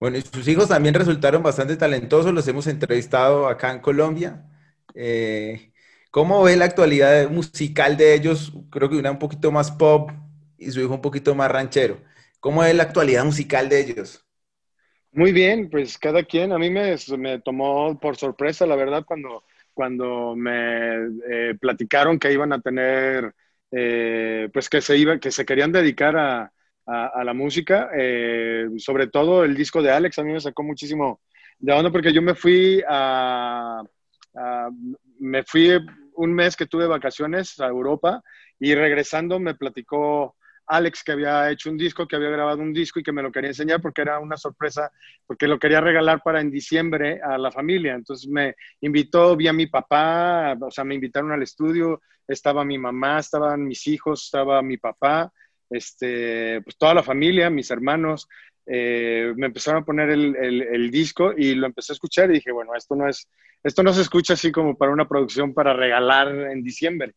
Bueno, 0.00 0.16
y 0.16 0.22
sus 0.22 0.46
hijos 0.46 0.68
también 0.68 0.94
resultaron 0.94 1.42
bastante 1.42 1.76
talentosos, 1.76 2.32
los 2.32 2.46
hemos 2.46 2.66
entrevistado 2.68 3.48
acá 3.48 3.72
en 3.72 3.80
Colombia. 3.80 4.44
Eh, 4.94 5.72
¿Cómo 6.10 6.42
ve 6.42 6.56
la 6.56 6.66
actualidad 6.66 7.28
musical 7.30 7.96
de 7.96 8.14
ellos? 8.14 8.52
Creo 8.70 8.88
que 8.88 8.96
una 8.96 9.10
un 9.10 9.18
poquito 9.18 9.50
más 9.50 9.72
pop 9.72 10.10
y 10.56 10.70
su 10.70 10.80
hijo 10.80 10.94
un 10.94 11.02
poquito 11.02 11.34
más 11.34 11.50
ranchero. 11.50 12.00
¿Cómo 12.40 12.60
ve 12.62 12.74
la 12.74 12.84
actualidad 12.84 13.24
musical 13.24 13.68
de 13.68 13.80
ellos? 13.80 14.24
Muy 15.12 15.32
bien, 15.32 15.70
pues 15.70 15.98
cada 15.98 16.22
quien, 16.24 16.52
a 16.52 16.58
mí 16.58 16.70
me, 16.70 16.94
me 17.18 17.40
tomó 17.40 17.98
por 17.98 18.16
sorpresa, 18.16 18.66
la 18.66 18.76
verdad, 18.76 19.04
cuando, 19.06 19.44
cuando 19.72 20.36
me 20.36 20.96
eh, 21.30 21.54
platicaron 21.60 22.18
que 22.18 22.32
iban 22.32 22.52
a 22.52 22.60
tener, 22.60 23.34
eh, 23.70 24.48
pues 24.52 24.68
que 24.68 24.80
se, 24.82 24.96
iba, 24.98 25.18
que 25.18 25.30
se 25.32 25.46
querían 25.46 25.72
dedicar 25.72 26.16
a, 26.16 26.52
la 26.88 27.34
música, 27.34 27.90
sobre 28.78 29.08
todo 29.08 29.44
el 29.44 29.54
disco 29.54 29.82
de 29.82 29.90
Alex, 29.90 30.18
a 30.18 30.24
mí 30.24 30.32
me 30.32 30.40
sacó 30.40 30.62
muchísimo 30.62 31.20
de 31.58 31.72
onda 31.72 31.90
porque 31.90 32.12
yo 32.12 32.22
me 32.22 32.34
fui 32.34 32.82
a, 32.88 33.82
me 35.18 35.42
fui 35.42 35.78
un 36.14 36.34
mes 36.34 36.56
que 36.56 36.66
tuve 36.66 36.86
vacaciones 36.86 37.58
a 37.60 37.66
Europa 37.66 38.22
y 38.58 38.74
regresando 38.74 39.38
me 39.38 39.54
platicó 39.54 40.36
Alex 40.66 41.02
que 41.02 41.12
había 41.12 41.50
hecho 41.50 41.70
un 41.70 41.78
disco, 41.78 42.06
que 42.06 42.16
había 42.16 42.28
grabado 42.28 42.60
un 42.60 42.72
disco 42.72 43.00
y 43.00 43.02
que 43.02 43.12
me 43.12 43.22
lo 43.22 43.32
quería 43.32 43.50
enseñar 43.50 43.80
porque 43.80 44.02
era 44.02 44.18
una 44.18 44.36
sorpresa, 44.36 44.90
porque 45.26 45.48
lo 45.48 45.58
quería 45.58 45.80
regalar 45.80 46.22
para 46.22 46.40
en 46.40 46.50
diciembre 46.50 47.20
a 47.22 47.38
la 47.38 47.50
familia. 47.50 47.94
Entonces 47.94 48.28
me 48.28 48.54
invitó, 48.80 49.34
vi 49.34 49.48
a 49.48 49.52
mi 49.52 49.66
papá, 49.66 50.56
o 50.60 50.70
sea, 50.70 50.84
me 50.84 50.94
invitaron 50.94 51.32
al 51.32 51.42
estudio, 51.42 52.02
estaba 52.26 52.64
mi 52.64 52.78
mamá, 52.78 53.18
estaban 53.18 53.64
mis 53.64 53.86
hijos, 53.86 54.24
estaba 54.24 54.60
mi 54.62 54.76
papá, 54.76 55.32
este, 55.70 56.60
pues 56.62 56.76
toda 56.76 56.94
la 56.94 57.02
familia, 57.02 57.50
mis 57.50 57.70
hermanos. 57.70 58.28
Eh, 58.70 59.32
me 59.36 59.46
empezaron 59.46 59.82
a 59.82 59.84
poner 59.84 60.10
el, 60.10 60.36
el, 60.36 60.90
disco 60.90 61.32
y 61.34 61.54
lo 61.54 61.66
empecé 61.66 61.92
a 61.92 61.94
escuchar 61.94 62.30
y 62.30 62.34
dije, 62.34 62.52
bueno, 62.52 62.74
esto 62.76 62.94
no 62.94 63.08
es, 63.08 63.26
esto 63.64 63.82
no 63.82 63.94
se 63.94 64.02
escucha 64.02 64.34
así 64.34 64.52
como 64.52 64.76
para 64.76 64.92
una 64.92 65.08
producción 65.08 65.54
para 65.54 65.72
regalar 65.72 66.28
en 66.28 66.62
diciembre. 66.62 67.14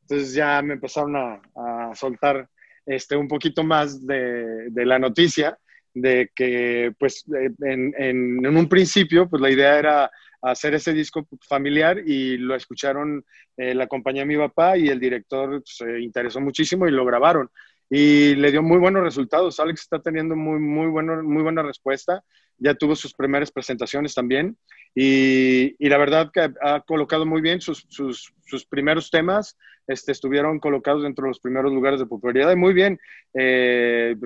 Entonces 0.00 0.32
ya 0.32 0.62
me 0.62 0.74
empezaron 0.74 1.14
a, 1.16 1.42
a 1.56 1.94
soltar 1.94 2.48
este, 2.86 3.16
un 3.16 3.28
poquito 3.28 3.64
más 3.64 4.06
de, 4.06 4.70
de, 4.70 4.86
la 4.86 4.98
noticia 4.98 5.58
de 5.94 6.30
que, 6.34 6.92
pues, 6.98 7.24
en, 7.62 7.94
en, 7.96 8.56
un 8.56 8.68
principio, 8.68 9.28
pues 9.28 9.40
la 9.40 9.50
idea 9.50 9.78
era 9.78 10.10
hacer 10.42 10.74
ese 10.74 10.92
disco 10.92 11.26
familiar 11.40 11.98
y 12.04 12.36
lo 12.36 12.54
escucharon 12.54 13.24
eh, 13.56 13.74
la 13.74 13.86
compañía 13.86 14.22
de 14.22 14.26
mi 14.26 14.36
papá 14.36 14.76
y 14.76 14.88
el 14.88 15.00
director 15.00 15.62
se 15.64 16.00
interesó 16.00 16.40
muchísimo 16.40 16.86
y 16.86 16.90
lo 16.90 17.04
grabaron 17.06 17.48
y 17.90 18.34
le 18.36 18.50
dio 18.50 18.62
muy 18.62 18.78
buenos 18.78 19.02
resultados. 19.02 19.60
Alex 19.60 19.82
está 19.82 20.00
teniendo 20.00 20.36
muy, 20.36 20.58
muy, 20.58 20.86
bueno, 20.86 21.22
muy 21.22 21.42
buena 21.42 21.62
respuesta. 21.62 22.24
Ya 22.58 22.74
tuvo 22.74 22.96
sus 22.96 23.14
primeras 23.14 23.50
presentaciones 23.50 24.14
también. 24.14 24.56
Y, 24.94 25.74
y 25.78 25.88
la 25.88 25.98
verdad 25.98 26.30
que 26.32 26.52
ha 26.62 26.80
colocado 26.80 27.26
muy 27.26 27.40
bien 27.40 27.60
sus, 27.60 27.86
sus, 27.88 28.32
sus, 28.46 28.66
primeros 28.66 29.10
temas. 29.10 29.56
Este, 29.86 30.12
estuvieron 30.12 30.60
colocados 30.60 31.02
dentro 31.02 31.24
de 31.24 31.30
los 31.30 31.40
primeros 31.40 31.72
lugares 31.72 32.00
de 32.00 32.06
popularidad. 32.06 32.52
Y 32.52 32.56
muy 32.56 32.72
bien. 32.72 32.98
Eh, 33.34 34.16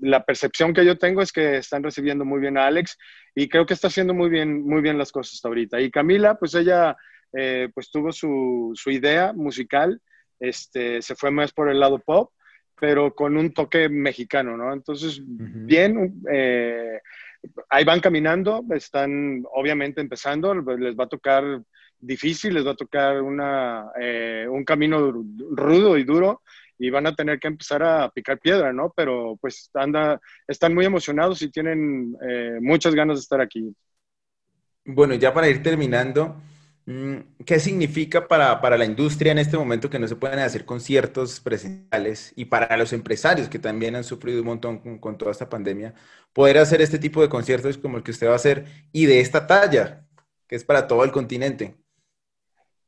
la 0.00 0.24
percepción 0.24 0.72
que 0.72 0.84
yo 0.84 0.96
tengo 0.96 1.20
es 1.20 1.32
que 1.32 1.58
están 1.58 1.82
recibiendo 1.82 2.24
muy 2.24 2.40
bien 2.40 2.56
a 2.56 2.66
Alex 2.66 2.96
y 3.34 3.48
creo 3.48 3.66
que 3.66 3.74
está 3.74 3.88
haciendo 3.88 4.14
muy 4.14 4.30
bien, 4.30 4.62
muy 4.64 4.80
bien 4.80 4.96
las 4.96 5.12
cosas 5.12 5.34
hasta 5.34 5.48
ahorita. 5.48 5.80
Y 5.80 5.90
Camila, 5.90 6.38
pues 6.38 6.54
ella 6.54 6.96
eh, 7.34 7.68
pues 7.74 7.90
tuvo 7.90 8.10
su, 8.12 8.72
su 8.74 8.90
idea 8.90 9.32
musical, 9.34 10.00
este, 10.40 11.02
se 11.02 11.14
fue 11.14 11.30
más 11.30 11.52
por 11.52 11.68
el 11.68 11.80
lado 11.80 11.98
pop 11.98 12.30
pero 12.80 13.14
con 13.14 13.36
un 13.36 13.52
toque 13.52 13.88
mexicano, 13.88 14.56
¿no? 14.56 14.72
Entonces, 14.72 15.20
bien, 15.24 16.22
eh, 16.30 17.00
ahí 17.68 17.84
van 17.84 18.00
caminando, 18.00 18.64
están 18.74 19.44
obviamente 19.52 20.00
empezando, 20.00 20.54
les 20.54 20.96
va 20.96 21.04
a 21.04 21.08
tocar 21.08 21.62
difícil, 21.98 22.54
les 22.54 22.66
va 22.66 22.72
a 22.72 22.76
tocar 22.76 23.22
una, 23.22 23.86
eh, 24.00 24.46
un 24.48 24.64
camino 24.64 25.12
rudo 25.50 25.98
y 25.98 26.04
duro 26.04 26.42
y 26.78 26.90
van 26.90 27.06
a 27.06 27.14
tener 27.14 27.40
que 27.40 27.48
empezar 27.48 27.82
a 27.82 28.08
picar 28.10 28.38
piedra, 28.38 28.72
¿no? 28.72 28.92
Pero 28.96 29.36
pues 29.40 29.70
anda, 29.74 30.20
están 30.46 30.74
muy 30.74 30.84
emocionados 30.84 31.42
y 31.42 31.50
tienen 31.50 32.16
eh, 32.22 32.58
muchas 32.60 32.94
ganas 32.94 33.16
de 33.16 33.22
estar 33.22 33.40
aquí. 33.40 33.74
Bueno, 34.84 35.14
ya 35.14 35.34
para 35.34 35.48
ir 35.48 35.62
terminando, 35.62 36.40
¿Qué 37.44 37.60
significa 37.60 38.28
para, 38.28 38.62
para, 38.62 38.78
la 38.78 38.86
industria 38.86 39.32
en 39.32 39.38
este 39.38 39.58
momento 39.58 39.90
que 39.90 39.98
no 39.98 40.08
se 40.08 40.16
pueden 40.16 40.38
hacer 40.38 40.64
conciertos 40.64 41.38
presenciales 41.38 42.32
y 42.34 42.46
para 42.46 42.78
los 42.78 42.94
empresarios 42.94 43.50
que 43.50 43.58
también 43.58 43.94
han 43.94 44.04
sufrido 44.04 44.40
un 44.40 44.46
montón 44.46 44.98
con, 44.98 45.18
toda 45.18 45.32
esta 45.32 45.50
pandemia, 45.50 45.92
poder 46.32 46.56
hacer 46.56 46.80
este 46.80 46.98
tipo 46.98 47.20
de 47.20 47.28
conciertos 47.28 47.76
como 47.76 47.98
el 47.98 48.02
que 48.02 48.12
usted 48.12 48.28
va 48.28 48.32
a 48.32 48.36
hacer 48.36 48.64
y 48.90 49.04
de 49.04 49.20
esta 49.20 49.46
talla, 49.46 50.06
que 50.46 50.56
es 50.56 50.64
para 50.64 50.86
todo 50.86 51.04
el 51.04 51.12
continente? 51.12 51.74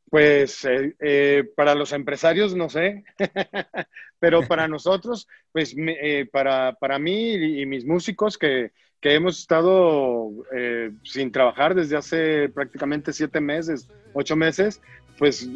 Pues 0.08 0.64
eh, 0.64 0.96
eh, 0.98 1.44
para 1.54 1.74
los 1.74 1.92
empresarios 1.92 2.54
no 2.54 2.70
sé, 2.70 3.04
pero 4.18 4.48
para 4.48 4.66
nosotros, 4.68 5.28
pues 5.52 5.74
eh, 5.76 6.26
para, 6.32 6.72
para 6.80 6.98
mí 6.98 7.34
y 7.34 7.66
mis 7.66 7.84
músicos 7.84 8.38
que 8.38 8.72
que 9.00 9.14
hemos 9.14 9.38
estado 9.38 10.30
eh, 10.54 10.90
sin 11.02 11.32
trabajar 11.32 11.74
desde 11.74 11.96
hace 11.96 12.48
prácticamente 12.50 13.12
siete 13.12 13.40
meses, 13.40 13.88
ocho 14.12 14.36
meses, 14.36 14.80
pues 15.18 15.48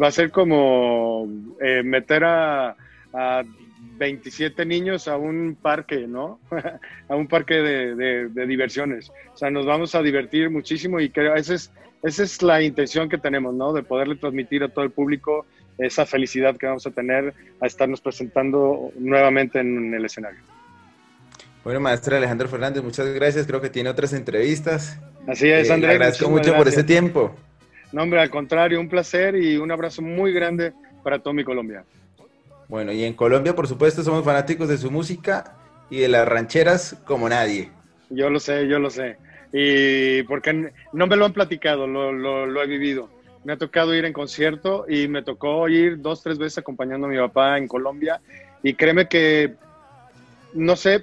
va 0.00 0.08
a 0.08 0.12
ser 0.12 0.30
como 0.30 1.28
eh, 1.60 1.82
meter 1.82 2.24
a, 2.24 2.76
27 3.98 4.66
niños 4.66 5.08
a 5.08 5.16
un 5.16 5.56
parque, 5.60 6.06
¿no? 6.06 6.38
a 7.08 7.16
un 7.16 7.26
parque 7.28 7.54
de, 7.54 8.46
diversiones. 8.46 9.10
O 9.32 9.36
sea, 9.38 9.50
nos 9.50 9.64
vamos 9.64 9.94
a 9.94 10.02
divertir 10.02 10.50
muchísimo 10.50 11.00
y 11.00 11.08
creo 11.08 11.34
esa 11.34 11.54
es, 11.54 11.72
esa 12.02 12.22
es 12.22 12.42
la 12.42 12.60
intención 12.60 13.08
que 13.08 13.16
tenemos, 13.16 13.54
¿no? 13.54 13.72
De 13.72 13.82
poderle 13.82 14.16
transmitir 14.16 14.62
a 14.62 14.68
todo 14.68 14.84
el 14.84 14.90
público 14.90 15.46
esa 15.78 16.04
felicidad 16.04 16.58
que 16.58 16.66
vamos 16.66 16.86
a 16.86 16.90
tener 16.90 17.32
a 17.58 17.66
estarnos 17.66 18.02
presentando 18.02 18.92
nuevamente 18.98 19.60
en 19.60 19.94
el 19.94 20.04
escenario. 20.04 20.40
Bueno, 21.66 21.80
maestro 21.80 22.16
Alejandro 22.16 22.46
Fernández, 22.46 22.80
muchas 22.80 23.12
gracias. 23.12 23.44
Creo 23.44 23.60
que 23.60 23.68
tiene 23.68 23.90
otras 23.90 24.12
entrevistas. 24.12 25.00
Así 25.26 25.48
es, 25.48 25.68
eh, 25.68 25.72
Andrés. 25.72 25.96
agradezco 25.96 26.30
mucho 26.30 26.54
por 26.54 26.68
ese 26.68 26.84
tiempo. 26.84 27.34
No, 27.90 28.04
hombre, 28.04 28.20
al 28.20 28.30
contrario, 28.30 28.78
un 28.78 28.88
placer 28.88 29.34
y 29.34 29.56
un 29.56 29.72
abrazo 29.72 30.00
muy 30.00 30.32
grande 30.32 30.72
para 31.02 31.18
todo 31.18 31.34
mi 31.34 31.42
Colombia. 31.42 31.82
Bueno, 32.68 32.92
y 32.92 33.02
en 33.02 33.14
Colombia, 33.14 33.56
por 33.56 33.66
supuesto, 33.66 34.04
somos 34.04 34.24
fanáticos 34.24 34.68
de 34.68 34.78
su 34.78 34.92
música 34.92 35.56
y 35.90 35.98
de 35.98 36.06
las 36.06 36.28
rancheras 36.28 36.98
como 37.04 37.28
nadie. 37.28 37.68
Yo 38.10 38.30
lo 38.30 38.38
sé, 38.38 38.68
yo 38.68 38.78
lo 38.78 38.88
sé. 38.88 39.16
Y 39.52 40.22
porque 40.22 40.70
no 40.92 41.06
me 41.08 41.16
lo 41.16 41.24
han 41.24 41.32
platicado, 41.32 41.88
lo, 41.88 42.12
lo 42.12 42.62
he 42.62 42.66
vivido. 42.68 43.10
Me 43.42 43.54
ha 43.54 43.56
tocado 43.56 43.92
ir 43.92 44.04
en 44.04 44.12
concierto 44.12 44.86
y 44.88 45.08
me 45.08 45.24
tocó 45.24 45.68
ir 45.68 46.00
dos, 46.00 46.22
tres 46.22 46.38
veces 46.38 46.58
acompañando 46.58 47.08
a 47.08 47.10
mi 47.10 47.18
papá 47.18 47.58
en 47.58 47.66
Colombia. 47.66 48.20
Y 48.62 48.74
créeme 48.74 49.08
que, 49.08 49.54
no 50.54 50.76
sé, 50.76 51.02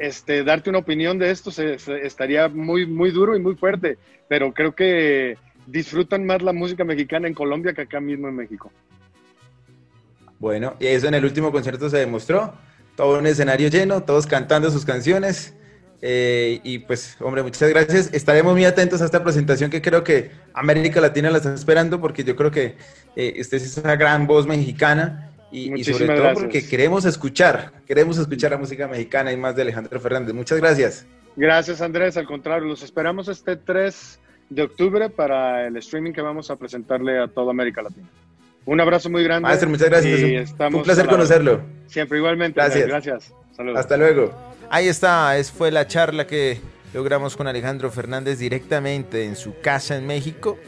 este, 0.00 0.42
darte 0.44 0.70
una 0.70 0.78
opinión 0.78 1.18
de 1.18 1.30
esto 1.30 1.50
estaría 1.60 2.48
muy, 2.48 2.86
muy 2.86 3.10
duro 3.10 3.36
y 3.36 3.38
muy 3.38 3.54
fuerte, 3.54 3.98
pero 4.28 4.52
creo 4.54 4.74
que 4.74 5.36
disfrutan 5.66 6.24
más 6.24 6.40
la 6.40 6.54
música 6.54 6.84
mexicana 6.84 7.28
en 7.28 7.34
Colombia 7.34 7.74
que 7.74 7.82
acá 7.82 8.00
mismo 8.00 8.26
en 8.26 8.36
México. 8.36 8.72
Bueno, 10.38 10.74
y 10.80 10.86
eso 10.86 11.06
en 11.06 11.14
el 11.14 11.24
último 11.24 11.52
concierto 11.52 11.90
se 11.90 11.98
demostró. 11.98 12.54
Todo 12.96 13.18
un 13.18 13.26
escenario 13.26 13.68
lleno, 13.68 14.02
todos 14.02 14.26
cantando 14.26 14.70
sus 14.70 14.86
canciones. 14.86 15.54
Eh, 16.00 16.60
y 16.64 16.78
pues, 16.78 17.18
hombre, 17.20 17.42
muchas 17.42 17.68
gracias. 17.68 18.08
Estaremos 18.14 18.54
muy 18.54 18.64
atentos 18.64 19.02
a 19.02 19.04
esta 19.04 19.22
presentación 19.22 19.70
que 19.70 19.82
creo 19.82 20.02
que 20.02 20.30
América 20.54 21.02
Latina 21.02 21.30
la 21.30 21.36
está 21.36 21.52
esperando 21.52 22.00
porque 22.00 22.24
yo 22.24 22.34
creo 22.36 22.50
que 22.50 22.76
eh, 23.16 23.36
usted 23.38 23.58
es 23.58 23.76
una 23.76 23.96
gran 23.96 24.26
voz 24.26 24.46
mexicana 24.46 25.29
y, 25.52 25.84
sobre 25.84 26.06
todo 26.06 26.34
porque 26.34 26.66
queremos 26.66 27.04
escuchar, 27.04 27.72
queremos 27.86 28.18
escuchar 28.18 28.52
la 28.52 28.58
música 28.58 28.86
mexicana 28.86 29.32
y 29.32 29.36
más 29.36 29.56
de 29.56 29.62
Alejandro 29.62 30.00
Fernández. 30.00 30.34
Muchas 30.34 30.58
gracias. 30.58 31.06
Gracias 31.36 31.80
Andrés, 31.80 32.16
al 32.16 32.26
contrario, 32.26 32.68
los 32.68 32.82
esperamos 32.82 33.28
este 33.28 33.56
3 33.56 34.20
de 34.50 34.62
octubre 34.62 35.08
para 35.10 35.66
el 35.66 35.76
streaming 35.76 36.12
que 36.12 36.20
vamos 36.20 36.50
a 36.50 36.56
presentarle 36.56 37.18
a 37.18 37.28
toda 37.28 37.50
América 37.50 37.82
Latina. 37.82 38.08
Un 38.66 38.80
abrazo 38.80 39.08
muy 39.10 39.24
grande. 39.24 39.48
Maestro, 39.48 39.68
muchas 39.68 39.88
gracias. 39.88 40.54
un 40.72 40.82
placer 40.82 41.06
conocerlo. 41.06 41.62
Siempre 41.86 42.18
igualmente. 42.18 42.60
Gracias. 42.60 42.86
Gracias. 42.86 43.34
Saludos. 43.56 43.78
Hasta 43.78 43.96
luego. 43.96 44.32
Ahí 44.70 44.86
está, 44.86 45.36
es, 45.38 45.50
fue 45.50 45.70
la 45.70 45.86
charla 45.86 46.26
que 46.26 46.60
logramos 46.92 47.36
con 47.36 47.46
Alejandro 47.46 47.90
Fernández 47.90 48.38
directamente 48.38 49.24
en 49.24 49.34
su 49.34 49.58
casa 49.60 49.96
en 49.96 50.06
México. 50.06 50.58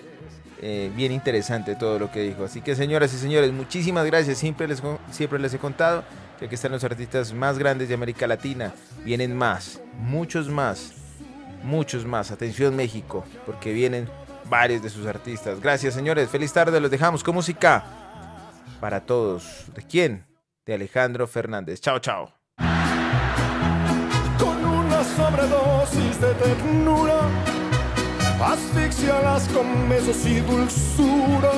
Eh, 0.64 0.92
bien 0.95 1.11
interesante 1.11 1.75
todo 1.75 1.99
lo 1.99 2.12
que 2.12 2.21
dijo. 2.21 2.45
Así 2.45 2.62
que 2.62 2.76
señoras 2.76 3.12
y 3.12 3.19
señores, 3.19 3.52
muchísimas 3.52 4.07
gracias. 4.07 4.38
Siempre 4.38 4.69
les, 4.69 4.81
siempre 5.11 5.40
les 5.40 5.52
he 5.52 5.59
contado 5.59 6.04
que 6.38 6.45
aquí 6.47 6.54
están 6.54 6.71
los 6.71 6.85
artistas 6.85 7.35
más 7.35 7.59
grandes 7.59 7.88
de 7.88 7.95
América 7.95 8.28
Latina. 8.28 8.73
Vienen 9.04 9.37
más, 9.37 9.81
muchos 9.99 10.49
más, 10.49 10.92
muchos 11.64 12.07
más. 12.07 12.31
Atención 12.31 12.76
México, 12.76 13.25
porque 13.45 13.73
vienen 13.73 14.09
varios 14.49 14.81
de 14.85 14.88
sus 14.88 15.04
artistas. 15.04 15.61
Gracias 15.61 15.95
señores, 15.95 16.31
feliz 16.31 16.52
tarde, 16.52 16.81
los 16.81 16.92
dejamos 16.92 17.25
con 17.25 17.35
música 17.35 17.85
para 18.81 19.00
todos. 19.00 19.64
¿De 19.75 19.83
quién? 19.83 20.25
De 20.64 20.75
Alejandro 20.75 21.26
Fernández. 21.26 21.81
Chao, 21.81 21.99
chao. 21.99 22.33
Con 24.38 24.64
una 24.64 25.02
sobredosis 25.02 26.21
de 26.21 26.35
ternura 26.35 27.51
asfixialas 28.42 29.49
con 29.49 29.88
besos 29.88 30.26
y 30.26 30.40
dulzura, 30.40 31.52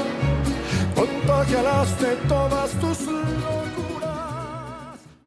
contagialas 0.95 2.01
de 2.01 2.17
todas 2.29 2.71
tus. 2.73 3.54